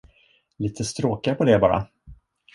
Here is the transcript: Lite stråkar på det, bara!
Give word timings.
Lite 0.57 0.85
stråkar 0.85 1.35
på 1.35 1.43
det, 1.43 1.59
bara! 1.59 1.87